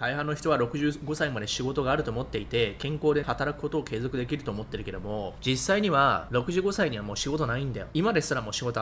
[0.00, 7.86] 大半の人は65歳まで仕事があると思っていて健康で働くことを継続できると思ってるけども実際には65歳にはもう仕事ないんだよ。
[7.92, 8.78] 今ですらもう仕事